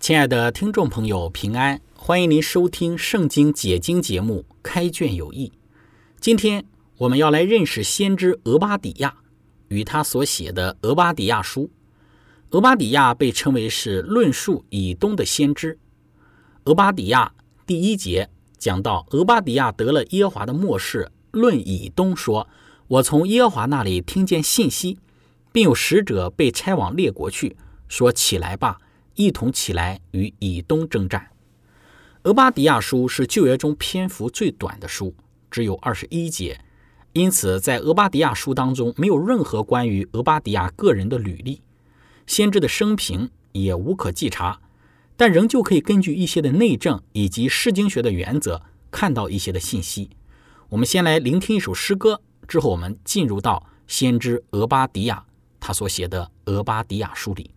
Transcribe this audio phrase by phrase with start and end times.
[0.00, 1.78] 亲爱的听众朋友，平安！
[1.94, 5.48] 欢迎您收听《圣经解经》节目《开卷有益》。
[6.18, 6.64] 今天
[6.96, 9.14] 我们要来认识先知俄巴底亚
[9.68, 11.64] 与他所写的《俄巴底亚书》。
[12.52, 15.78] 俄巴底亚被称为是论述以东的先知。
[16.64, 17.34] 俄巴底亚
[17.66, 22.48] 第一节讲到，俄巴底亚得了耶和华的漠视，论以东说
[22.88, 24.98] ：“我从耶和华那里听见信息，
[25.52, 28.78] 并有使者被差往列国去，说：起来吧。”
[29.20, 31.28] 一同起来与以东征战。
[32.22, 35.14] 俄巴迪亚书是旧约中篇幅最短的书，
[35.50, 36.64] 只有二十一节，
[37.12, 41.60] 因此在俄巴迪亚书当中没有任何关于俄巴迪亚个人的履历，
[42.26, 44.58] 先知的生平也无可稽查，
[45.18, 50.08] 但仍旧可以根据一些的内政以及释经学的原则看到一些的信息。
[50.70, 55.26] 我们先来聆听一首诗歌，之后我们进入到先知俄巴迪亚
[55.60, 57.50] 他所写的俄巴迪亚书里。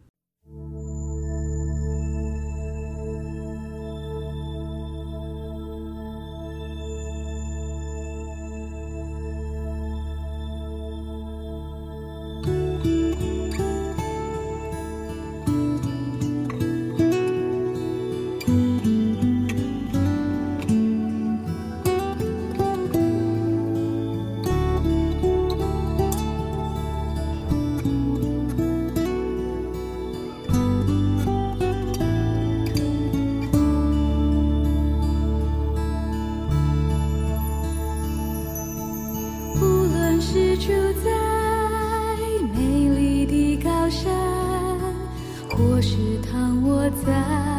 [45.83, 45.97] 是
[46.31, 47.53] 躺卧在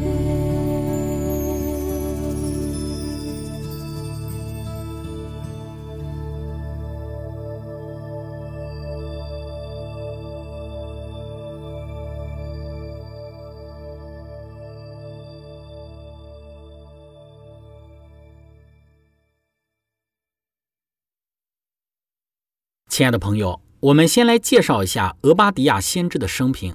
[22.88, 26.74] 亲爱的朋友我们先来介绍一下俄巴迪亚先知的生平。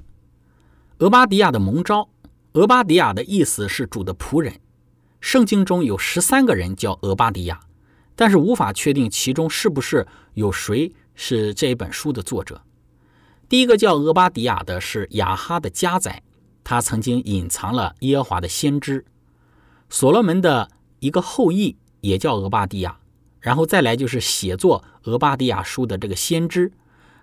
[0.98, 2.08] 俄巴迪亚的蒙召，
[2.52, 4.60] 俄巴迪亚的意思是主的仆人。
[5.20, 7.58] 圣经中有十三个人叫俄巴迪亚，
[8.14, 12.62] 但是无法确定其中是不是有谁是这一本书的作者。
[13.48, 16.22] 第一个叫俄巴迪亚的是亚哈的家宰，
[16.62, 19.04] 他曾经隐藏了耶和华的先知。
[19.88, 20.70] 所罗门的
[21.00, 23.00] 一个后裔也叫俄巴迪亚，
[23.40, 26.70] 然后再来就是写作俄巴迪亚书的这个先知，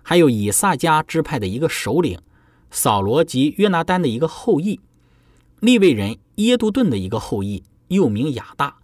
[0.08, 2.18] 还有以撒迦支派的一个首领。
[2.70, 4.80] 扫罗及约拿丹的一个后裔，
[5.60, 8.78] 利未人耶杜顿的一个后裔，又名亚大；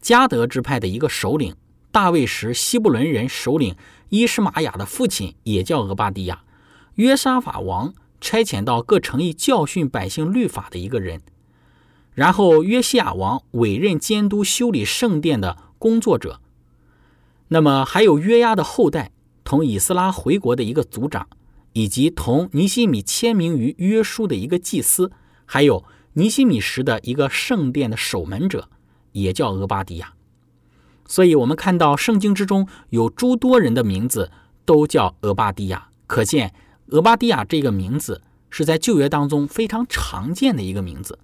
[0.00, 1.54] 加德支派的一个首领，
[1.92, 3.76] 大卫时希布伦人首领
[4.08, 6.44] 伊什玛雅的父亲也叫俄巴迪亚；
[6.94, 11.18] 约沙法王差遣到各城邑教训百姓律法的一个人；
[12.14, 16.40] 然后约西亚王委任监督修理圣殿的工作者。
[17.48, 19.10] 那么还有约押的后代，
[19.50, 21.26] 同以斯拉回国的一个族长。
[21.72, 25.10] 以及同尼西米签名于约书的一个祭司，
[25.44, 28.68] 还有尼西米时的一个圣殿的守门者，
[29.12, 30.12] 也叫俄巴迪亚。
[31.06, 34.30] 所以，我们看到圣经之中有诸多人的名字
[34.64, 36.52] 都叫俄巴迪亚，可见
[36.88, 41.18] 俄巴迪亚这个名字是在旧约当中非常常见的一个名字。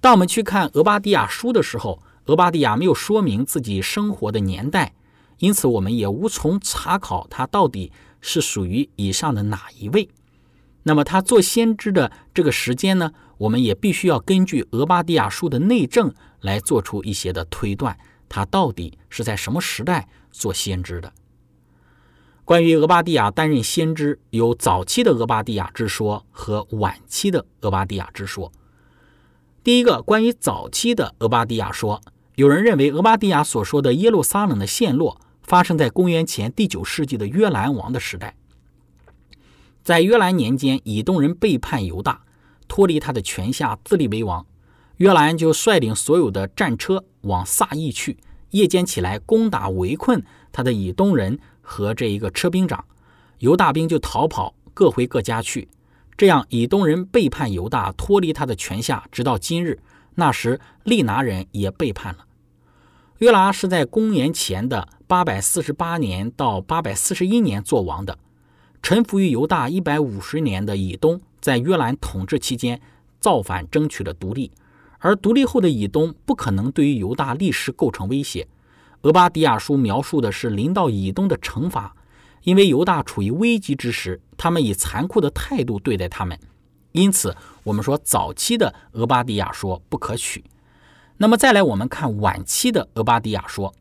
[0.00, 4.94] 当我们去看俄巴迪亚书的时候，俄巴迪亚没有说明自己生活的年代，
[5.38, 7.92] 因此我们也无从查考他到底。
[8.28, 10.08] 是属于以上的哪一位？
[10.82, 13.12] 那么他做先知的这个时间呢？
[13.38, 17.96] 我们也必须要根据俄巴底亚书的内证来做出一些的推断，
[18.28, 21.12] 他到底是在什么时代做先知的？
[22.44, 28.50] 关于俄巴底亚担任先知，有早期的俄巴底亚之说和晚期的俄巴底亚之说。
[29.62, 32.00] 第一个，关于早期的俄巴底亚说，
[32.34, 35.20] 有人认为俄巴底亚所说的耶路撒冷的陷落。
[35.46, 38.34] 发生在公元前第九世纪的约兰王的时代，
[39.84, 42.22] 在约兰年间，以东人背叛犹大，
[42.66, 44.44] 脱离他的权下，自立为王。
[44.96, 48.16] 约兰就率领所有的战车往撒义去，
[48.50, 52.84] 夜间起来攻打围困他的以东人和这一个车兵长，
[53.38, 55.68] 犹大兵就逃跑，各回各家去。
[56.16, 59.78] 这样，以东人背叛犹大，脱离他的权下，直到今日。
[60.16, 62.25] 那时，利拿人也背叛了。
[63.18, 68.18] 约拿是在公元前的八百四十八年到八百四十一年做王的，
[68.82, 72.78] 臣服于犹大一百五十年的以东，在约兰统治期间
[73.18, 74.52] 造反，争取了独立。
[74.98, 78.46] 而独立后的以东不可能对于犹大历史构成威胁。
[79.02, 81.96] 俄巴底亚书描述的是临到以东的惩罚，
[82.42, 86.38] 因为犹大处于危机之时，他们以残酷的态度对待他们。
[86.92, 90.44] 因此，我们说早期的俄巴底亚说不可取。
[91.18, 93.74] 那么再来，我们看晚期的俄巴迪亚说，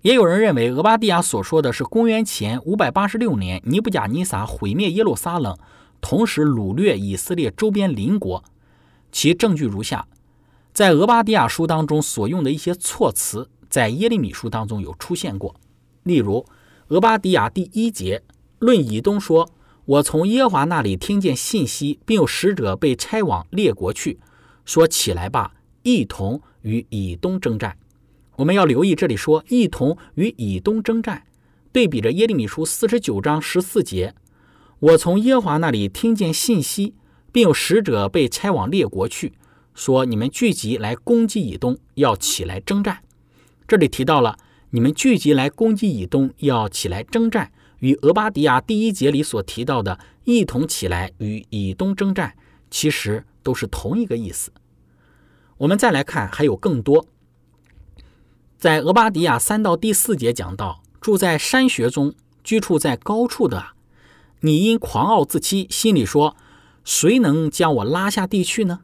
[0.00, 5.56] 也有人认为俄巴迪亚所说的是公元前五百八十六年尼布甲尼撒毁灭耶路撒冷，
[6.00, 8.42] 同时掳掠以色列周边邻国。
[9.12, 10.08] 其证据如下：
[10.72, 15.54] 在俄巴迪亚书当中所用的一些措辞，在耶利米书当中有出现过。
[16.02, 16.44] 例如，
[16.88, 18.24] 俄巴迪亚第一节
[18.58, 19.50] 论以东说
[19.86, 24.18] ：“我从耶和华那里听见信息，并有使者被差往列国去，
[24.64, 27.76] 说起来吧。”一同与以东征战，
[28.36, 31.24] 我们要留意这里说一同与以东征战，
[31.72, 34.14] 对比着耶利米书四十九章十四节，
[34.78, 36.94] 我从耶华那里听见信息，
[37.30, 39.32] 并有使者被差往列国去，
[39.74, 43.02] 说你们聚集来攻击以东，要起来征战。
[43.66, 44.38] 这里提到了
[44.70, 52.34] 你们聚集来攻击以东，要起来征战，与俄巴迪亚第一节里所提到的一同起来与以东征战，
[52.70, 54.52] 其实都是同一个意思。
[55.62, 57.06] 我们再来看，还有更多。
[58.58, 63.66] 在俄巴迪亚三到第四节讲到，住在山穴中、居处在高处的，
[64.40, 66.36] 你因狂傲自欺，心里说
[66.82, 68.80] ：“谁能将我拉下地去呢？”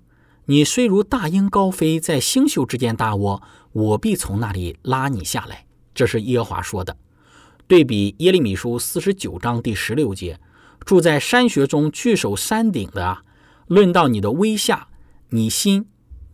[0.47, 3.43] 你虽如大鹰高飞，在星宿之间大窝，
[3.73, 5.67] 我必从那里拉你下来。
[5.93, 6.97] 这是耶和华说的。
[7.67, 10.39] 对比耶利米书四十九章第十六节，
[10.85, 13.25] 住在山穴中、据守山顶的啊，
[13.67, 14.87] 论到你的威下，
[15.31, 15.89] 你心。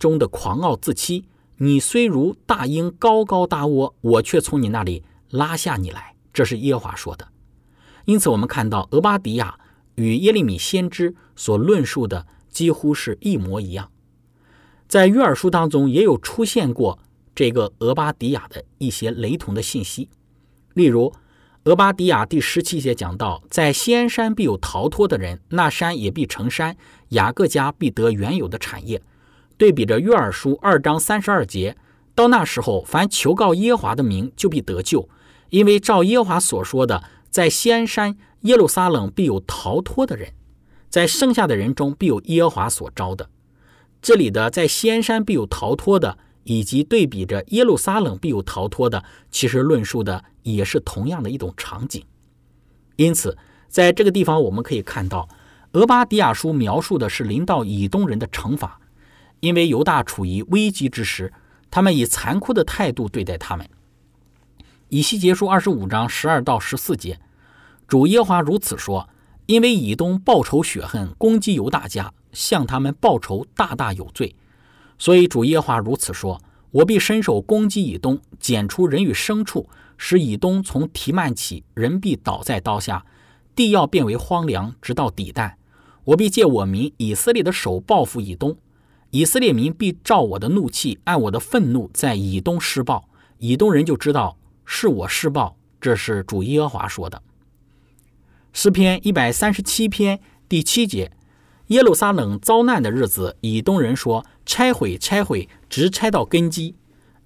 [0.04, 1.24] 中的狂傲自欺，
[1.56, 6.14] 你虽如大鹰高高大窝，我却从你那里拉下你来。
[6.30, 7.26] 这是耶华说的。
[8.04, 9.58] 因此，我们看到俄巴迪亚
[9.94, 13.90] 与耶利米先知所论述的几乎是一模一样。
[14.86, 16.98] 在约珥书当中也有出现过
[17.34, 20.10] 这个俄巴迪亚的一些雷同的信息。
[20.74, 21.14] 例如，
[21.64, 26.76] 俄巴迪亚第十七节讲到，在西安山必有逃脱的人，那山也必成山，
[27.08, 29.00] 雅各家必得原有的产业。
[29.56, 31.76] 对比着约珥书二章三十二节，
[32.14, 35.08] 到那时候，凡求告耶华的名，就必得救，
[35.50, 40.32] 因为照耶和华所说的，在西安山耶路撒冷必有逃脱的人，
[40.90, 43.28] 在剩下的人中必有耶和华所招的。
[44.02, 52.04] 这里的在西安山必有逃脱的，以及对比着耶路撒冷必有逃脱的，其实论述的也是同样的一种场景。
[52.96, 53.36] 因此，
[53.68, 55.28] 在这个地方我们可以看到，
[55.72, 58.78] 俄巴底亚书描述的是临到以东人的惩罚，
[59.44, 61.30] 因为犹大处于危机之时，
[61.70, 63.68] 他们以残酷的态度对待他们。
[64.88, 67.20] 以西结书二十五章十二到十四节，
[67.86, 69.06] 主耶华如此说：
[69.44, 72.10] 因为以东报仇雪恨，攻击犹大家。
[72.32, 74.34] 向他们报仇，大大有罪，
[74.98, 83.04] 所以主耶华如此说：我必伸手攻击以东，剪出人与牲畜，使以东从提曼起，人必倒在刀下，
[83.54, 85.52] 地要变为荒凉，直到底旦。
[86.04, 88.56] 我必借我民以色列的手报复以东，
[89.14, 95.56] 以色列民必照我的怒气，按我的愤怒在以东施暴，以东人就知道是我施暴。
[95.80, 97.22] 这是主耶和华说的。
[98.52, 100.18] 诗篇一百三十七篇
[100.48, 101.12] 第七节。
[101.68, 106.74] 耶路撒冷遭难的日子，以东人说：“拆毁，拆毁，直拆到根基。”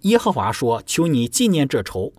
[0.03, 2.13] 耶和华说：“求你纪念这仇。”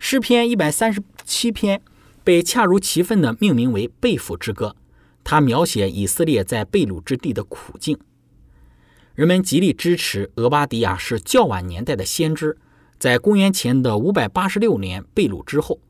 [0.00, 1.82] 诗篇一百三十七篇
[2.24, 4.68] 被恰如其分地命名为《被俘之歌》，
[5.22, 7.98] 它描写以色列在被掳之地的苦境。
[9.16, 12.58] 人们极力支持俄巴底亚是较晚年代的先知，
[12.98, 15.80] 在公元前的五百八十六年被掳之后，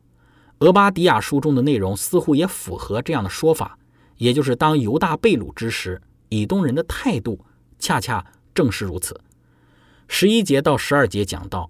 [0.61, 3.76] 俄巴底亚书中的内容似乎也符合这样的说法。
[4.18, 7.45] 也就是当犹大被掳之时，以东人的态度
[7.80, 9.21] 恰恰正是如此。
[10.06, 11.68] 十一节到十二节讲到，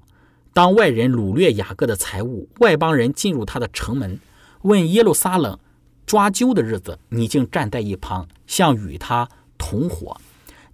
[0.52, 4.20] 当外人掳掠雅各的财物，外邦人进入他的城门，
[4.60, 5.58] 问耶路撒冷
[6.04, 10.14] 抓阄的日子，你竟站在一旁，像与他同伙；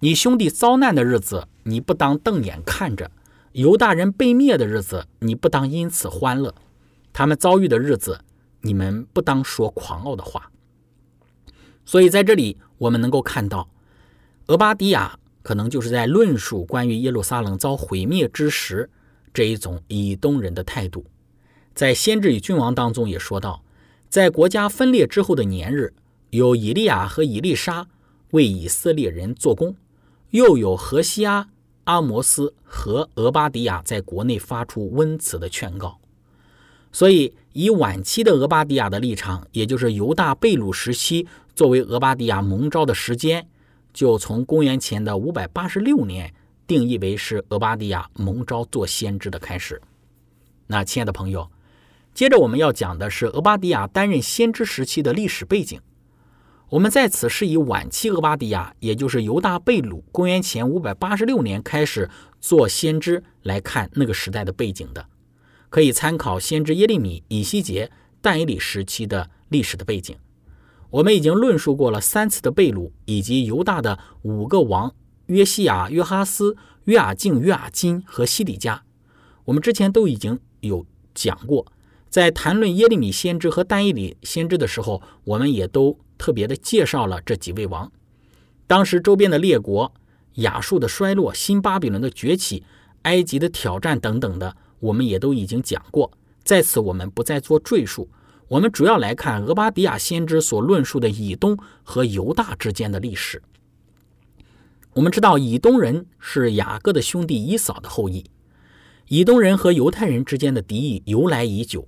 [0.03, 3.05] 你兄弟遭难的日子，你不当瞪眼看着；
[3.53, 6.53] 犹大人被灭的日子，你不当因此欢乐；
[7.13, 8.19] 他们遭遇的日子，
[8.63, 10.51] 你们不当说狂傲的话。
[11.85, 13.69] 所以在这里，我们能够看到，
[14.47, 18.89] 俄巴底亚可能就是在论述关于耶路撒冷遭毁灭之时
[19.33, 21.05] 这一种以东人的态度。
[21.73, 23.63] 在《先知与君王》当中也说到，
[24.09, 25.93] 在国家分裂之后的年日，
[26.31, 27.87] 有以利亚和以利沙
[28.31, 29.73] 为以色列人做工，
[30.33, 31.47] 又有何西阿、
[31.83, 35.99] 阿摩斯和俄巴迪亚在国内发出温慈的劝告。
[36.91, 41.27] 所以，以晚期的俄巴迪亚的立场，也就是犹大被掳时期。
[41.53, 43.47] 作为俄巴迪亚蒙召的时间，
[43.93, 46.33] 就从公元前的五百八十六年
[46.65, 49.79] 定义为是俄巴迪亚蒙召做先知的开始。
[50.65, 51.47] 那亲爱的朋友，
[52.15, 55.79] 接着我们要讲的是俄巴迪亚担任先知时期的历史背景。
[56.69, 62.09] 我们在此是以晚期俄巴底亚，也就是犹大被掳，公元前五百八十六年开始
[62.41, 65.05] 做先知来看那个时代的背景的，
[65.69, 67.91] 可以参考先知耶利米、以西结、
[68.21, 70.15] 但以理时期的历史的背景。
[70.89, 74.93] 我们已经论述过了三次的被掳，以及犹大的五个王
[75.27, 76.55] 约西亚、约哈斯、
[76.85, 78.83] 约雅敬、约雅金和西底家。
[79.45, 81.65] 我们之前都已经有讲过，
[82.09, 87.91] 在谈论耶利米先知和但以理先知的时候，我们也都特别的介绍了这几位王。
[88.65, 89.93] 当时周边的列国、
[90.35, 92.63] 亚述的衰落、新巴比伦的崛起、
[93.01, 96.09] 埃及的挑战等等的，我们也都已经讲过，
[96.41, 98.09] 在此我们不再做赘述。
[98.47, 103.43] 我们主要来看俄巴底亚先知所论述的以东和犹大之间的历史。
[104.93, 108.23] 我们知道，以东人是雅各的兄弟以扫的后裔。
[109.09, 111.85] 以东人和犹太人之间的敌意由来已久，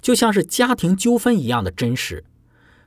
[0.00, 2.22] 就像是家庭纠纷一样的真实。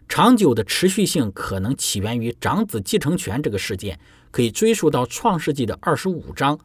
[0.07, 3.99] 长久的持续性可能起源于长子继承权这个事件，
[4.31, 6.59] 可以追溯到创世纪的二十五章，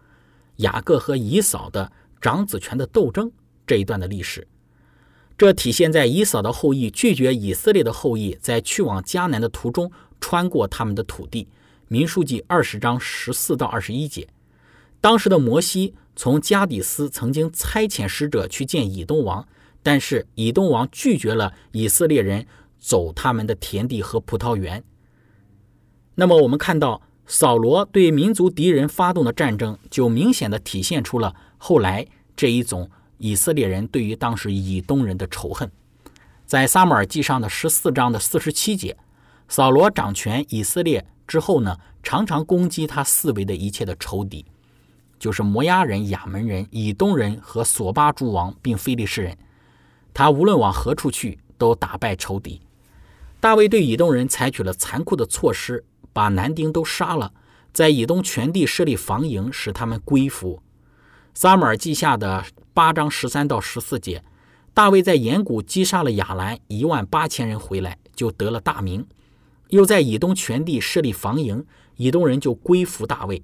[0.57, 3.33] 雅各和以扫的长子权的斗争
[3.67, 4.47] 这一段的历史。
[5.39, 11.49] 这体现在以扫的后裔拒绝以色列的后裔在去往迦南的途中穿过他们的土地。
[11.89, 14.29] 民数记二十章十四到二十一节，
[15.01, 19.49] 当时的摩西从加底斯曾经差遣使者去见以东王，
[19.83, 22.47] 但是以东王拒绝了以色列人
[22.81, 24.83] 走他们的田地和葡萄园。
[26.17, 32.91] 那么我们看到扫罗对民族敌人发动的战争，就明显的体现出了后来这一种。
[33.23, 35.71] 以色列人对于当时以东人的仇恨，
[36.47, 38.97] 在撒母耳记上的十四章的四十七节，
[39.47, 44.47] 扫罗掌权以色列之后呢，常常攻击他四围的一切的仇敌，
[45.19, 49.37] 就是摩押人、亚门人、以东人和索巴诸王，并非利士人。
[50.15, 52.59] 他无论往何处去，都打败仇敌。
[53.41, 55.83] 大卫对以东人采取了残酷的措施，
[56.13, 57.33] 把男丁都杀了，
[57.73, 60.63] 在以东全地设立防营，使他们归服。
[61.33, 62.45] 撒母耳记下的
[62.75, 64.23] 八章十三到十四节，
[64.75, 69.07] 大卫在岩谷击杀了亚兰一万八千人回来，就得了大名。
[69.69, 71.65] 又在以东全地设立防营，
[71.97, 73.43] 以东人就归服大卫。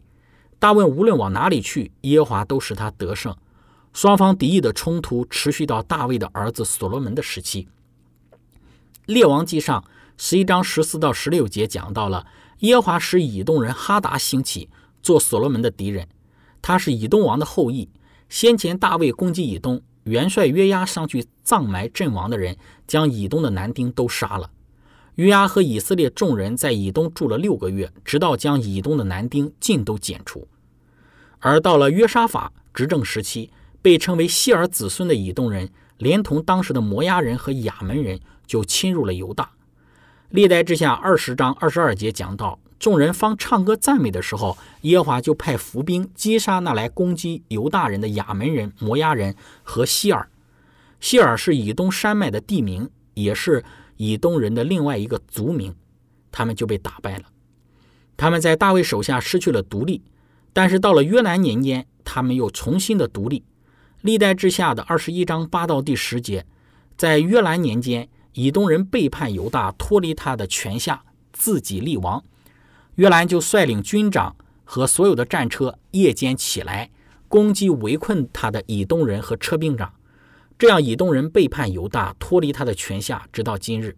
[0.58, 3.34] 大卫无论往哪里去，耶和华都使他得胜。
[3.94, 7.66] 双方敌意的冲突持续到大卫的儿子所罗门的时期。
[9.06, 9.84] 列王记上
[10.16, 12.26] 十一章十四到十六节讲到了
[12.60, 14.68] 耶和华使以东人哈达兴起，
[15.00, 16.08] 做所罗门的敌人。
[16.60, 17.88] 他是以东王的后裔。
[18.28, 22.56] 先前大卫攻击以东，元帅约押上去葬埋阵亡的人，
[22.88, 24.50] 将以东的男丁都杀了。
[25.14, 30.48] 约押和以色列众人在以东住了六个月，直到将以东的男丁尽都剪除。
[31.38, 39.50] 而到了约沙法执政时期，被称为希尔子孙的以东人，连同当时的摩押人和亚门人，就侵入了犹大。
[40.30, 50.28] 历代之下二十章二十二节讲到，众人方唱歌赞美的时候，耶和华就派伏兵击杀那来攻击犹大人的亚门人、摩押人和希尔。
[51.00, 53.64] 希尔是以东山脉的地名，也是。
[53.98, 55.74] 以东人的另外一个族名，
[56.30, 57.24] 他们就被打败了。
[58.14, 60.02] 他们在大卫手下失去了独立，
[60.52, 63.42] 但是到了约兰年间，他们又重新的独立。
[64.02, 66.44] 历代之下的二十一章八到第十节，
[66.98, 72.22] 在约兰年间，以东人背叛犹大，脱离他的权下，自己立王。
[72.96, 76.90] 约兰就率领军长和所有的战车，夜间起来
[77.28, 79.94] 攻击围困他的以东人和车兵长。
[80.58, 83.96] 这样，以东人背叛犹大，脱离他的权下，直到今日。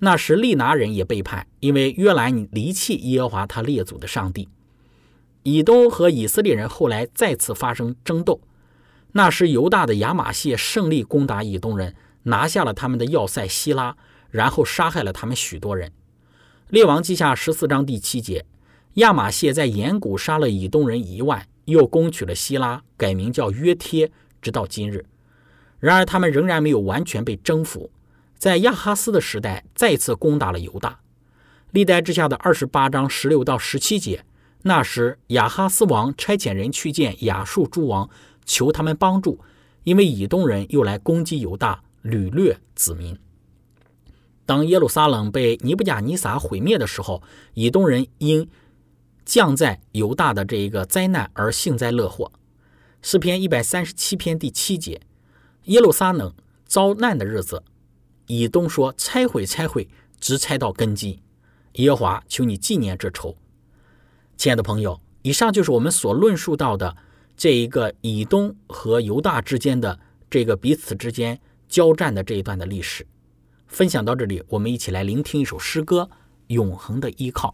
[0.00, 4.48] 那时，利拿人也背叛，因为约兰离弃耶和华他列祖的上帝。
[5.44, 8.40] 以东和以色列人后来再次发生争斗。
[9.12, 13.96] 那时，犹大的亚玛谢胜利攻打以东人，拿下了他们的要塞希拉，
[14.30, 15.92] 然后杀害了他们许多人。
[16.68, 18.44] 列王记下十四章第七节，
[18.94, 25.04] 亚玛谢在岩谷杀了以东人一万，又攻取了希拉，改名叫约帖，直到今日。
[25.78, 27.90] 然而，他们仍然没有完全被征服。
[28.36, 31.00] 在亚哈斯的时代，再次攻打了犹大。
[31.72, 34.24] 历代之下的二十八章十六到十七节，
[34.62, 38.08] 那时亚哈斯王差遣人去见亚述诸王，
[38.44, 39.40] 求他们帮助，
[39.84, 43.18] 因为以东人又来攻击犹大，掳掠子民。
[44.46, 47.22] 当耶路撒冷被尼布甲尼撒毁灭的时候，
[47.54, 48.48] 以东人因
[49.24, 52.32] 降在犹大的这一个灾难而幸灾乐祸。
[53.00, 55.00] 诗篇一百三十七篇第七节。
[55.64, 56.34] 耶路撒冷
[56.64, 57.62] 遭难的日子，
[58.26, 61.20] 以东说：“拆毁，拆毁，直拆到根基。”
[61.74, 63.36] 耶和华，求你纪念这仇。
[64.36, 66.96] 亲爱的朋友，以上就是我们所论述到的
[67.36, 71.38] 这一个以东和犹大之间的这个彼此之间
[71.70, 73.06] 交战的这一段的历史。
[73.66, 76.10] 分享到这里，我们一起来聆听一首诗歌
[76.48, 77.48] 《永恒的依靠》。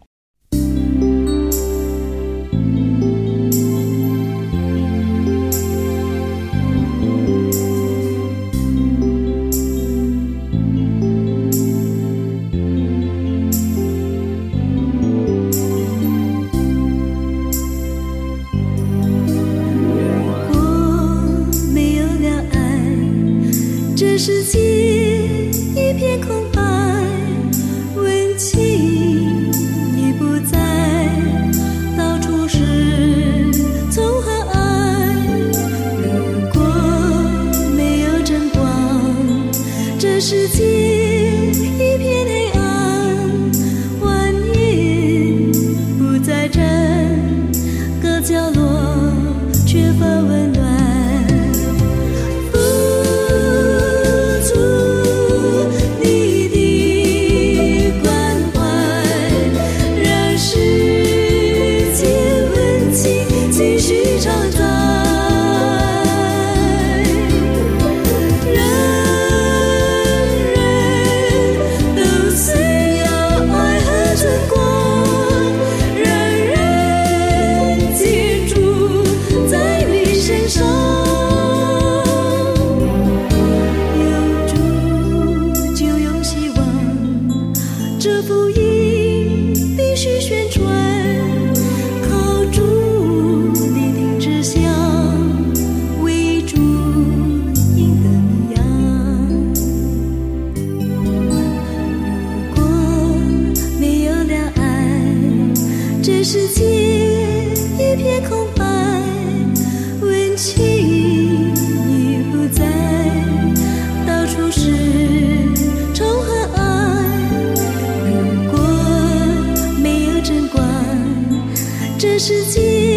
[122.06, 122.95] 这世界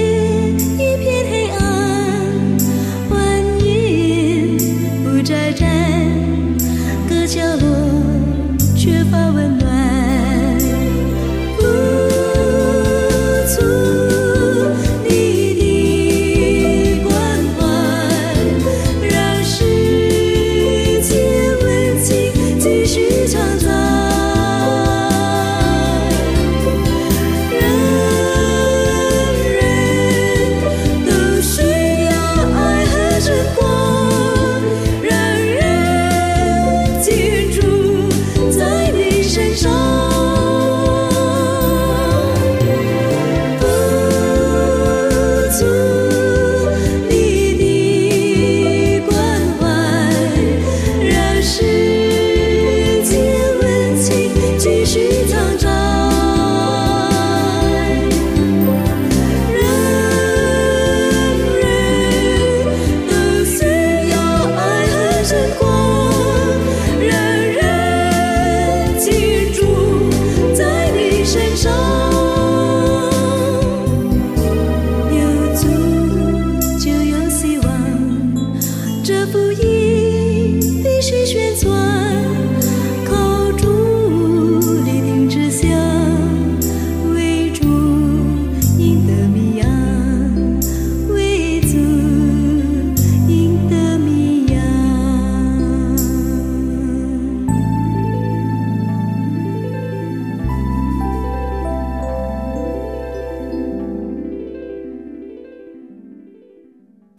[51.70, 51.99] 让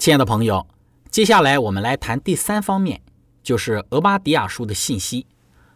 [0.00, 0.66] 亲爱的朋友，
[1.10, 3.02] 接下来我们来谈第三方面，
[3.42, 5.26] 就是俄巴迪亚书的信息。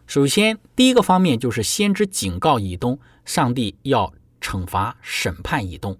[0.07, 4.11] 首先，第一个方面就是先知警告以东，上帝要
[4.41, 5.95] 惩罚、审判以东，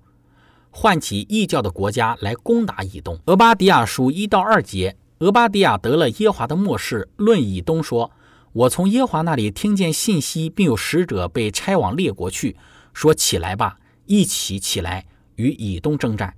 [0.71, 3.19] 唤起异教的国家来攻打以东。
[3.27, 8.09] 俄巴迪亚书一到二节，俄巴迪亚得了耶华的漠视，论以东说
[8.53, 12.57] ：“我从耶华那里听见信息，并有使者被差往列国去，
[12.91, 16.35] 说：起来吧，一起起来，与以东征战。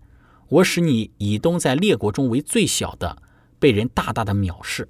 [0.50, 3.22] 我使你以东在列国中为最小的，
[3.60, 4.88] 被人大大的藐视。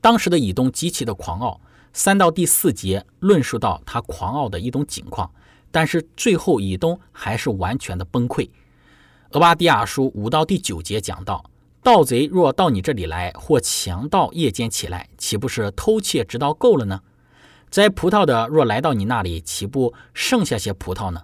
[0.00, 1.60] 当时的以东极其的狂傲，
[1.92, 5.30] 三到第四节论述到他狂傲的一种景况，
[5.70, 8.48] 但是最后以东还是完全的崩溃。
[9.30, 11.44] 俄巴底亚书五到第九节讲到，
[11.82, 17.00] 盗贼若到你这里来，或强盗夜间起来，岂不是偷窃直到够了呢？
[17.70, 21.22] 摘葡萄的若来到你那里，岂不剩下些葡萄呢？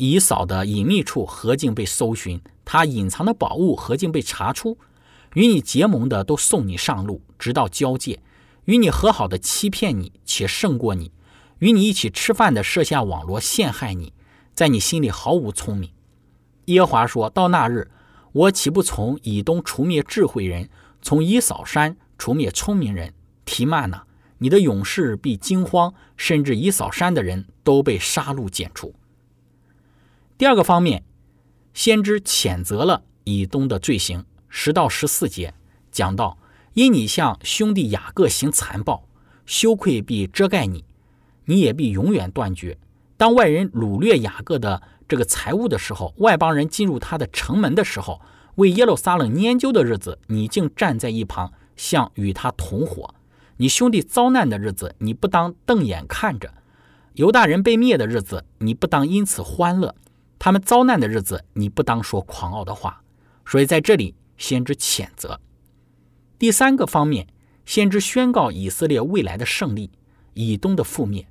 [0.00, 2.40] 以扫的隐秘处何竟被搜寻？
[2.64, 4.78] 他隐藏的宝物何竟被查出？
[5.34, 8.20] 与你结盟的都送你上路，直到交界；
[8.66, 11.10] 与你和好的欺骗你，且胜过你；
[11.58, 14.12] 与你一起吃饭的设下网络陷害你，
[14.54, 15.90] 在你心里毫无聪明。
[16.66, 17.90] 耶华说到那日，
[18.30, 20.70] 我岂不从以东除灭智慧人，
[21.02, 23.12] 从以扫山除灭聪明人？
[23.44, 24.02] 提曼呐，
[24.38, 28.94] 你的勇士必惊慌，甚至以扫山的人都被杀戮剪除。
[30.38, 31.02] 第二个方面，
[31.74, 35.52] 先知谴责了以东的罪行，十到十四节
[35.90, 36.38] 讲到：
[36.74, 39.08] 因你向兄弟雅各行残暴，
[39.46, 40.84] 羞愧必遮盖你，
[41.46, 42.78] 你也必永远断绝。
[43.16, 48.20] 当外人掳掠雅各的这个财物的时候，外邦人进入他的城门的时候，
[48.54, 53.12] 为耶路撒冷研究的日子，你竟站在一旁，像与他同伙。
[53.56, 56.50] 你兄弟遭难的日子，你不当瞪眼看着；
[57.14, 59.96] 犹大人被灭的日子，你不当因此欢乐。
[60.38, 63.02] 他们遭难的日子，你不当说狂傲的话。
[63.44, 65.40] 所以在这里，先知谴责。
[66.38, 67.26] 第三个方面，
[67.64, 69.90] 先知宣告以色列未来的胜利，
[70.34, 71.26] 以东的覆灭。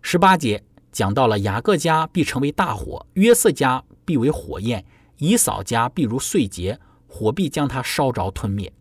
[0.00, 4.84] 十八节讲到了雅各家必成为大火，约瑟家必为火焰，
[5.18, 8.72] 以扫家必如碎秸，火必将他烧着吞灭。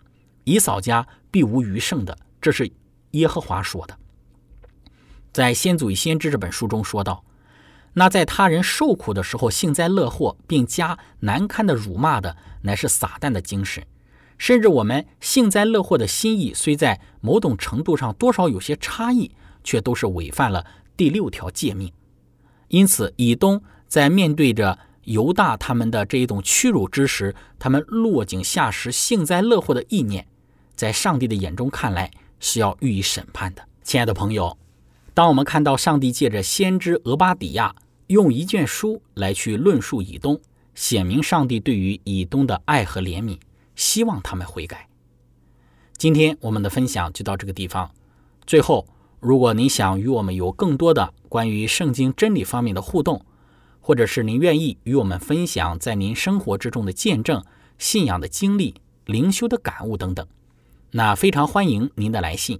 [0.43, 2.71] 以扫家必无余剩的，这是
[3.11, 3.97] 耶和华说的。
[5.31, 7.25] 在《先祖与先知》这本书中说道。
[7.93, 13.83] 那在他人受苦的时候幸灾乐祸，并加难堪的辱骂的，乃是撒旦的精神。
[14.37, 19.31] 甚至我们幸灾乐祸的心意，虽在某种程度上多少有些差异，
[19.63, 20.65] 却都是违反了
[20.97, 21.91] 第六条诫命。
[22.67, 30.25] 因此，以东在面对着犹大他们的这一种屈辱之时，他们落井下石、幸灾乐祸的意念，
[30.75, 33.63] 在上帝的眼中看来是要予以审判的。
[33.83, 34.57] 亲爱的朋友，
[35.13, 37.75] 当我们看到上帝借着先知俄巴底亚，
[38.07, 40.41] 用一卷书来去论述以东，
[40.73, 43.37] 显明上帝对于以东的爱和怜悯，
[43.75, 44.89] 希望他们悔改。
[45.97, 47.91] 今天我们的分享就到这个地方。
[48.47, 48.87] 最后，
[49.19, 53.23] 如果您想与我们有更多的关于圣经真理方面的互动，
[53.79, 57.43] 或者是您愿意与我们分享在您生活之中的见证、
[57.77, 58.73] 信仰的经历、
[59.05, 60.27] 灵修的感悟等等，
[60.89, 62.59] 那非常欢迎您的来信。